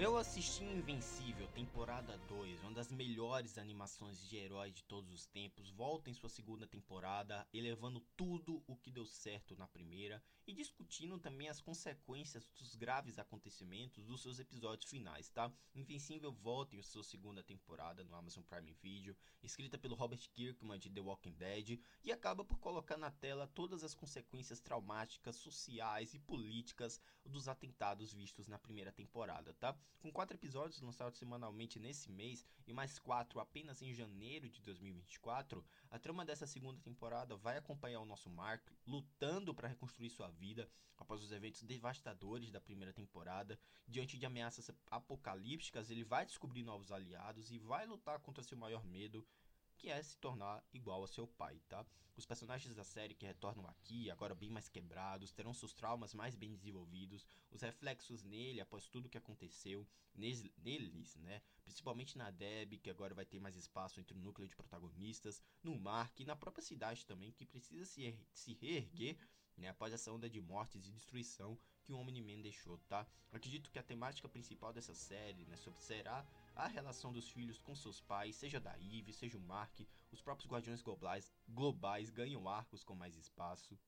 Eu 0.00 0.16
assisti 0.16 0.62
Invencível, 0.62 1.48
temporada 1.48 2.16
2, 2.28 2.62
uma 2.62 2.70
das 2.70 2.88
melhores 2.92 3.58
animações 3.58 4.24
de 4.28 4.36
heróis 4.36 4.72
de 4.72 4.84
todos 4.84 5.12
os 5.12 5.26
tempos, 5.26 5.70
volta 5.70 6.08
em 6.08 6.14
sua 6.14 6.28
segunda 6.28 6.68
temporada, 6.68 7.44
elevando 7.52 7.98
tudo 8.16 8.62
o 8.68 8.76
que 8.76 8.92
deu 8.92 9.04
certo 9.04 9.56
na 9.56 9.66
primeira 9.66 10.22
e 10.48 10.54
discutindo 10.54 11.18
também 11.18 11.50
as 11.50 11.60
consequências 11.60 12.48
dos 12.58 12.74
graves 12.74 13.18
acontecimentos 13.18 14.06
dos 14.06 14.22
seus 14.22 14.38
episódios 14.38 14.90
finais, 14.90 15.28
tá? 15.28 15.52
Invencível 15.74 16.32
volta 16.32 16.74
em 16.74 16.82
sua 16.82 17.04
segunda 17.04 17.42
temporada 17.42 18.02
no 18.02 18.14
Amazon 18.14 18.42
Prime 18.42 18.72
Video, 18.72 19.14
escrita 19.42 19.76
pelo 19.76 19.94
Robert 19.94 20.26
Kirkman 20.32 20.78
de 20.78 20.88
The 20.88 21.02
Walking 21.02 21.34
Dead, 21.34 21.78
e 22.02 22.10
acaba 22.10 22.46
por 22.46 22.58
colocar 22.60 22.96
na 22.96 23.10
tela 23.10 23.46
todas 23.46 23.84
as 23.84 23.94
consequências 23.94 24.58
traumáticas, 24.58 25.36
sociais 25.36 26.14
e 26.14 26.18
políticas 26.18 26.98
dos 27.26 27.46
atentados 27.46 28.14
vistos 28.14 28.48
na 28.48 28.58
primeira 28.58 28.90
temporada, 28.90 29.52
tá? 29.52 29.78
Com 30.00 30.10
quatro 30.10 30.34
episódios 30.34 30.80
lançados 30.80 31.18
semanalmente 31.18 31.78
nesse 31.78 32.10
mês 32.10 32.46
e 32.66 32.72
mais 32.72 32.98
quatro 32.98 33.38
apenas 33.38 33.82
em 33.82 33.92
janeiro 33.92 34.48
de 34.48 34.62
2024, 34.62 35.62
a 35.90 35.98
trama 35.98 36.24
dessa 36.24 36.46
segunda 36.46 36.80
temporada 36.80 37.36
vai 37.36 37.58
acompanhar 37.58 38.00
o 38.00 38.06
nosso 38.06 38.30
Mark 38.30 38.66
lutando 38.86 39.54
para 39.54 39.68
reconstruir 39.68 40.08
sua 40.08 40.37
vida 40.38 40.68
após 40.96 41.22
os 41.22 41.32
eventos 41.32 41.62
devastadores 41.62 42.50
da 42.50 42.60
primeira 42.60 42.92
temporada. 42.92 43.58
Diante 43.86 44.18
de 44.18 44.26
ameaças 44.26 44.70
apocalípticas, 44.90 45.90
ele 45.90 46.04
vai 46.04 46.24
descobrir 46.24 46.62
novos 46.62 46.90
aliados 46.92 47.50
e 47.50 47.58
vai 47.58 47.86
lutar 47.86 48.20
contra 48.20 48.42
seu 48.42 48.56
maior 48.56 48.84
medo, 48.84 49.26
que 49.76 49.88
é 49.90 50.02
se 50.02 50.16
tornar 50.18 50.64
igual 50.72 51.04
a 51.04 51.08
seu 51.08 51.26
pai, 51.26 51.60
tá? 51.68 51.86
Os 52.16 52.26
personagens 52.26 52.74
da 52.74 52.82
série 52.82 53.14
que 53.14 53.24
retornam 53.24 53.64
aqui, 53.68 54.10
agora 54.10 54.34
bem 54.34 54.50
mais 54.50 54.68
quebrados, 54.68 55.30
terão 55.30 55.54
seus 55.54 55.72
traumas 55.72 56.12
mais 56.12 56.34
bem 56.34 56.52
desenvolvidos, 56.52 57.24
os 57.52 57.60
reflexos 57.62 58.24
nele 58.24 58.60
após 58.60 58.88
tudo 58.88 59.08
que 59.08 59.16
aconteceu 59.16 59.86
neles, 60.16 61.14
né? 61.14 61.40
Principalmente 61.64 62.18
na 62.18 62.32
Deb, 62.32 62.78
que 62.78 62.90
agora 62.90 63.14
vai 63.14 63.24
ter 63.24 63.38
mais 63.38 63.54
espaço 63.54 64.00
entre 64.00 64.16
o 64.16 64.20
núcleo 64.20 64.48
de 64.48 64.56
protagonistas, 64.56 65.40
no 65.62 65.78
Mark 65.78 66.18
e 66.18 66.24
na 66.24 66.34
própria 66.34 66.64
cidade 66.64 67.06
também, 67.06 67.30
que 67.30 67.46
precisa 67.46 67.84
se, 67.84 68.18
se 68.32 68.52
reerguer 68.54 69.16
né, 69.58 69.68
após 69.68 69.92
essa 69.92 70.12
onda 70.12 70.28
de 70.28 70.40
mortes 70.40 70.86
e 70.86 70.90
destruição 70.90 71.58
que 71.82 71.92
o 71.92 71.98
Omni-Man 71.98 72.40
deixou, 72.40 72.78
tá? 72.88 73.06
Acredito 73.32 73.70
que 73.70 73.78
a 73.78 73.82
temática 73.82 74.28
principal 74.28 74.72
dessa 74.72 74.94
série, 74.94 75.44
né, 75.46 75.56
será 75.78 76.26
a 76.54 76.66
relação 76.66 77.12
dos 77.12 77.28
filhos 77.28 77.58
com 77.58 77.74
seus 77.74 78.00
pais, 78.00 78.36
seja 78.36 78.60
da 78.60 78.76
Eve, 78.78 79.12
seja 79.12 79.36
o 79.38 79.40
Mark, 79.40 79.80
os 80.10 80.20
próprios 80.20 80.50
Guardiões 80.50 80.82
Globais, 80.82 81.32
globais 81.48 82.10
ganham 82.10 82.48
arcos 82.48 82.82
com 82.82 82.94
mais 82.94 83.16
espaço 83.16 83.78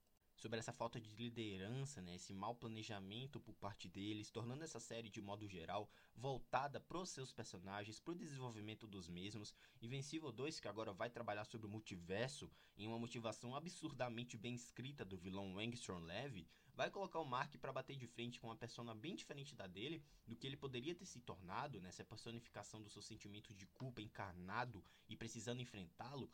sobre 0.41 0.58
essa 0.58 0.72
falta 0.72 0.98
de 0.98 1.14
liderança, 1.16 2.00
né, 2.00 2.14
esse 2.14 2.33
mau 2.33 2.55
planejamento 2.55 3.38
por 3.38 3.55
parte 3.56 3.86
deles, 3.86 4.30
tornando 4.30 4.64
essa 4.64 4.80
série 4.80 5.10
de 5.10 5.20
modo 5.20 5.46
geral 5.46 5.86
voltada 6.16 6.80
para 6.80 6.98
os 6.98 7.10
seus 7.10 7.30
personagens, 7.30 8.00
para 8.00 8.12
o 8.12 8.16
desenvolvimento 8.16 8.86
dos 8.86 9.06
mesmos. 9.06 9.55
Invencível 9.83 10.33
2, 10.33 10.58
que 10.58 10.66
agora 10.66 10.94
vai 10.94 11.11
trabalhar 11.11 11.44
sobre 11.44 11.66
o 11.66 11.70
multiverso 11.70 12.50
em 12.78 12.86
uma 12.86 12.98
motivação 12.98 13.55
absurdamente 13.55 14.38
bem 14.38 14.55
escrita 14.55 15.05
do 15.05 15.18
vilão 15.18 15.55
Wangstrom 15.55 16.00
Levy, 16.00 16.48
vai 16.74 16.91
colocar 16.91 17.20
o 17.20 17.27
Mark 17.27 17.55
para 17.58 17.74
bater 17.74 17.94
de 17.94 18.06
frente 18.06 18.41
com 18.41 18.46
uma 18.46 18.56
persona 18.56 18.94
bem 18.94 19.14
diferente 19.14 19.55
da 19.55 19.66
dele, 19.66 20.02
do 20.27 20.34
que 20.34 20.46
ele 20.46 20.56
poderia 20.56 20.94
ter 20.94 21.05
se 21.05 21.20
tornado, 21.20 21.78
nessa 21.83 22.02
né, 22.02 22.08
personificação 22.08 22.80
do 22.80 22.88
seu 22.88 23.02
sentimento 23.02 23.52
de 23.52 23.66
culpa 23.66 24.00
encarnado 24.00 24.83
e 25.06 25.14
precisando 25.14 25.61
enfrentá-lo, 25.61 26.30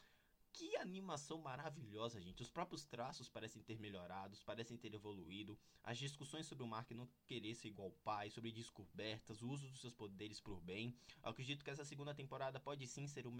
que 0.57 0.75
animação 0.79 1.39
maravilhosa, 1.39 2.19
gente. 2.19 2.41
Os 2.41 2.49
próprios 2.49 2.87
traços 2.87 3.29
parecem 3.29 3.62
ter 3.62 3.79
melhorados, 3.79 4.43
parecem 4.43 4.75
ter 4.79 4.95
evoluído. 4.95 5.59
As 5.85 5.99
discussões 5.99 6.47
sobre 6.47 6.65
o 6.65 6.67
Mark 6.67 6.91
não 6.93 7.07
querer 7.27 7.55
ser 7.55 7.69
igual 7.69 7.89
ao 7.89 7.93
pai, 7.93 8.31
sobre 8.31 8.50
descobertas, 8.50 9.43
o 9.43 9.50
uso 9.50 9.69
dos 9.69 9.81
seus 9.81 9.93
poderes 9.93 10.41
por 10.41 10.59
bem. 10.62 10.97
Eu 11.22 11.28
acredito 11.28 11.62
que 11.62 11.71
essa 11.71 11.84
segunda 11.84 12.15
temporada 12.15 12.59
pode 12.59 12.87
sim 12.87 13.06
ser 13.06 13.27
o 13.27 13.33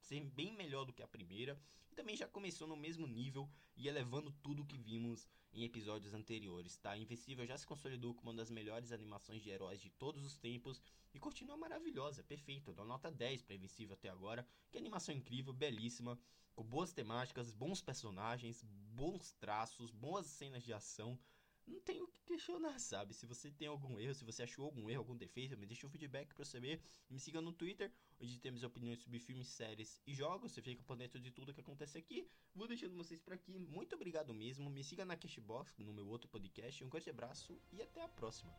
ser 0.00 0.24
bem 0.24 0.54
melhor 0.54 0.86
do 0.86 0.92
que 0.92 1.02
a 1.02 1.06
primeira 1.06 1.60
e 1.92 1.94
também 1.94 2.16
já 2.16 2.26
começou 2.26 2.66
no 2.66 2.76
mesmo 2.76 3.06
nível 3.06 3.46
e 3.76 3.86
elevando 3.86 4.32
tudo 4.42 4.64
que 4.64 4.78
vimos 4.78 5.28
em 5.54 5.64
episódios 5.64 6.12
anteriores, 6.12 6.76
tá? 6.76 6.96
Invencível 6.96 7.46
já 7.46 7.56
se 7.56 7.66
consolidou 7.66 8.14
como 8.14 8.30
uma 8.30 8.36
das 8.36 8.50
melhores 8.50 8.90
animações 8.90 9.42
de 9.42 9.50
heróis 9.50 9.80
de 9.80 9.88
todos 9.90 10.24
os 10.24 10.36
tempos 10.36 10.82
e 11.12 11.20
continua 11.20 11.56
maravilhosa, 11.56 12.24
perfeita. 12.24 12.72
Dou 12.72 12.84
nota 12.84 13.10
10 13.10 13.42
para 13.42 13.54
Invencível 13.54 13.94
até 13.94 14.08
agora, 14.08 14.46
que 14.70 14.78
animação 14.78 15.14
incrível, 15.14 15.52
belíssima, 15.52 16.18
com 16.54 16.64
boas 16.64 16.92
temáticas, 16.92 17.52
bons 17.52 17.80
personagens, 17.80 18.62
bons 18.62 19.32
traços, 19.34 19.90
boas 19.90 20.26
cenas 20.26 20.62
de 20.62 20.72
ação 20.72 21.18
não 21.66 21.80
tem 21.80 22.02
o 22.02 22.08
que 22.08 22.22
questionar, 22.22 22.78
sabe? 22.78 23.14
Se 23.14 23.26
você 23.26 23.50
tem 23.50 23.68
algum 23.68 23.98
erro, 23.98 24.14
se 24.14 24.24
você 24.24 24.42
achou 24.42 24.64
algum 24.64 24.88
erro, 24.88 25.00
algum 25.00 25.16
defeito, 25.16 25.56
me 25.56 25.66
deixa 25.66 25.86
um 25.86 25.90
feedback 25.90 26.34
pra 26.34 26.44
saber. 26.44 26.80
Me 27.08 27.18
siga 27.18 27.40
no 27.40 27.52
Twitter, 27.52 27.90
onde 28.20 28.38
temos 28.38 28.62
opiniões 28.62 29.00
sobre 29.00 29.18
filmes, 29.18 29.48
séries 29.48 30.00
e 30.06 30.14
jogos. 30.14 30.52
Você 30.52 30.62
fica 30.62 30.82
por 30.82 30.96
dentro 30.96 31.20
de 31.20 31.30
tudo 31.30 31.54
que 31.54 31.60
acontece 31.60 31.96
aqui. 31.96 32.28
Vou 32.54 32.68
deixando 32.68 32.96
vocês 32.96 33.20
por 33.20 33.32
aqui. 33.32 33.58
Muito 33.58 33.94
obrigado 33.94 34.34
mesmo. 34.34 34.68
Me 34.70 34.84
siga 34.84 35.04
na 35.04 35.16
Cashbox, 35.16 35.78
no 35.78 35.92
meu 35.92 36.06
outro 36.06 36.28
podcast. 36.28 36.84
Um 36.84 36.88
grande 36.88 37.10
abraço 37.10 37.58
e 37.72 37.82
até 37.82 38.02
a 38.02 38.08
próxima. 38.08 38.52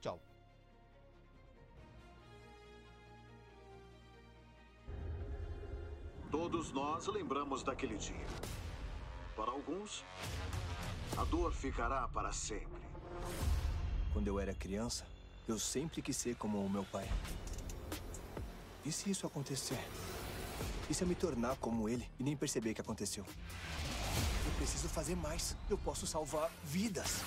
Tchau. 0.00 0.20
Todos 6.30 6.72
nós 6.72 7.06
lembramos 7.08 7.62
daquele 7.62 7.98
dia. 7.98 8.26
Para 9.36 9.50
alguns, 9.50 10.02
a 11.16 11.24
dor 11.24 11.52
ficará 11.52 12.08
para 12.08 12.32
sempre. 12.32 12.82
Quando 14.12 14.26
eu 14.28 14.38
era 14.38 14.54
criança, 14.54 15.06
eu 15.46 15.58
sempre 15.58 16.02
quis 16.02 16.16
ser 16.16 16.36
como 16.36 16.64
o 16.64 16.70
meu 16.70 16.84
pai. 16.84 17.08
E 18.84 18.90
se 18.90 19.10
isso 19.10 19.26
acontecer? 19.26 19.78
E 20.90 20.94
se 20.94 21.04
eu 21.04 21.08
me 21.08 21.14
tornar 21.14 21.56
como 21.56 21.88
ele 21.88 22.08
e 22.18 22.22
nem 22.22 22.36
perceber 22.36 22.74
que 22.74 22.80
aconteceu? 22.80 23.24
Eu 24.44 24.52
preciso 24.56 24.88
fazer 24.88 25.14
mais. 25.14 25.56
Eu 25.70 25.78
posso 25.78 26.06
salvar 26.06 26.50
vidas. 26.64 27.22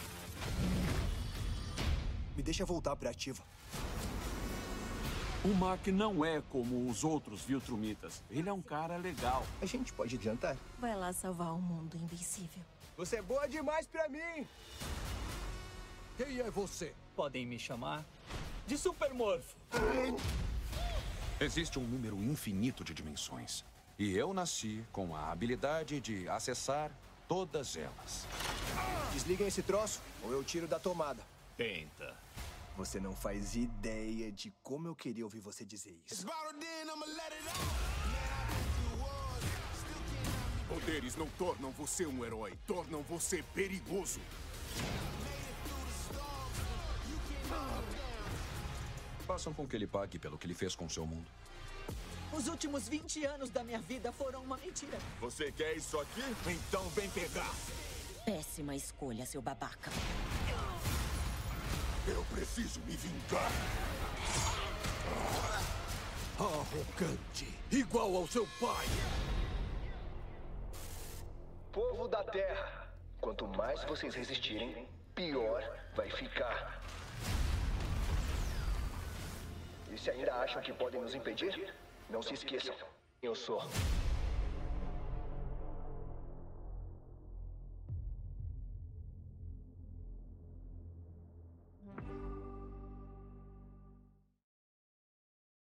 Me 2.35 2.43
deixa 2.43 2.65
voltar 2.65 2.95
para 2.95 3.09
ativa. 3.09 3.41
O 5.43 5.49
Mark 5.49 5.87
não 5.87 6.25
é 6.25 6.41
como 6.49 6.89
os 6.89 7.03
outros 7.03 7.41
Viltrumitas. 7.41 8.23
Ele 8.29 8.49
é 8.49 8.53
um 8.53 8.61
cara 8.61 8.97
legal. 8.97 9.45
A 9.61 9.65
gente 9.65 9.93
pode 9.93 10.15
adiantar. 10.15 10.57
Vai 10.79 10.95
lá 10.95 11.13
salvar 11.13 11.53
o 11.53 11.61
mundo 11.61 11.95
invencível. 11.95 12.54
Você 12.97 13.17
é 13.17 13.21
boa 13.21 13.45
demais 13.45 13.85
pra 13.85 14.07
mim! 14.07 14.47
Quem 16.17 16.39
é 16.39 16.49
você? 16.49 16.93
Podem 17.13 17.45
me 17.45 17.59
chamar 17.59 18.05
de 18.65 18.77
Supermorfo. 18.77 19.55
Existe 21.39 21.77
um 21.77 21.83
número 21.83 22.15
infinito 22.23 22.85
de 22.85 22.93
dimensões. 22.93 23.65
E 23.99 24.15
eu 24.15 24.33
nasci 24.33 24.81
com 24.93 25.13
a 25.13 25.29
habilidade 25.29 25.99
de 25.99 26.27
acessar 26.29 26.89
todas 27.27 27.75
elas. 27.75 28.25
Desliguem 29.11 29.47
esse 29.47 29.61
troço 29.61 30.01
ou 30.23 30.31
eu 30.31 30.43
tiro 30.43 30.65
da 30.65 30.79
tomada. 30.79 31.21
Tenta. 31.57 32.15
Você 32.77 32.99
não 32.99 33.13
faz 33.13 33.55
ideia 33.55 34.31
de 34.31 34.53
como 34.63 34.87
eu 34.87 34.95
queria 34.95 35.25
ouvir 35.25 35.39
você 35.39 35.65
dizer 35.65 35.97
isso. 36.05 36.25
Poderes 40.85 41.15
não 41.15 41.25
tornam 41.29 41.71
você 41.71 42.05
um 42.05 42.23
herói, 42.23 42.53
tornam 42.67 43.01
você 43.01 43.43
perigoso. 43.55 44.19
Façam 49.25 49.51
com 49.51 49.67
que 49.67 49.75
ele 49.75 49.87
pague 49.87 50.19
pelo 50.19 50.37
que 50.37 50.45
ele 50.45 50.53
fez 50.53 50.75
com 50.75 50.87
seu 50.87 51.07
mundo. 51.07 51.25
Os 52.31 52.47
últimos 52.47 52.87
20 52.87 53.25
anos 53.25 53.49
da 53.49 53.63
minha 53.63 53.79
vida 53.79 54.11
foram 54.11 54.43
uma 54.43 54.57
mentira. 54.57 54.99
Você 55.19 55.51
quer 55.51 55.75
isso 55.75 55.99
aqui? 55.99 56.21
Então 56.45 56.87
vem 56.89 57.09
pegar. 57.09 57.51
Péssima 58.23 58.75
escolha, 58.75 59.25
seu 59.25 59.41
babaca. 59.41 59.89
Eu 62.07 62.23
preciso 62.25 62.79
me 62.81 62.95
vingar. 62.95 63.51
Arrogante, 66.37 67.57
igual 67.71 68.15
ao 68.17 68.27
seu 68.27 68.47
pai. 68.59 68.85
Povo 71.75 72.07
da 72.07 72.23
Terra, 72.23 72.87
quanto 73.19 73.45
mais 73.49 73.83
vocês 73.83 74.15
resistirem, 74.15 74.87
pior 75.13 75.61
vai 75.93 76.09
ficar. 76.09 76.81
E 79.91 79.97
se 79.97 80.09
ainda 80.09 80.33
acham 80.35 80.61
que 80.61 80.71
podem 80.71 81.01
nos 81.01 81.13
impedir, 81.13 81.73
não 82.09 82.21
se 82.21 82.33
esqueçam, 82.33 82.73
eu 83.21 83.35
sou 83.35 83.61